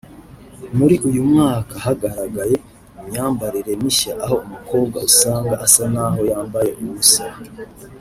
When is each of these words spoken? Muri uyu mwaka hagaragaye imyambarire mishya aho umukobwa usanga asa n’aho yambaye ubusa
Muri 0.77 0.95
uyu 1.07 1.21
mwaka 1.31 1.73
hagaragaye 1.85 2.57
imyambarire 2.99 3.71
mishya 3.83 4.13
aho 4.25 4.35
umukobwa 4.45 4.97
usanga 5.09 5.53
asa 5.65 5.83
n’aho 5.93 6.19
yambaye 6.31 6.71
ubusa 6.83 7.23